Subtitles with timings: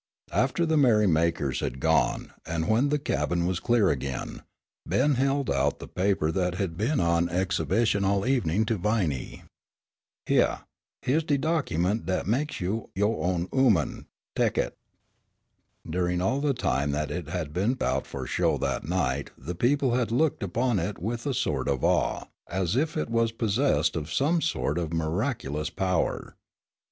[0.31, 4.41] After the merrymakers had gone, and when the cabin was clear again,
[4.83, 9.43] Ben held out the paper that had been on exhibition all evening to Viney.
[10.27, 10.63] "Hyeah,
[11.05, 14.07] hyeah's de docyment dat meks you yo' own ooman.
[14.35, 14.75] Tek it."
[15.87, 19.93] During all the time that it had been out for show that night the people
[19.93, 24.11] had looked upon it with a sort of awe, as if it was possessed of
[24.11, 26.35] some sort of miraculous power.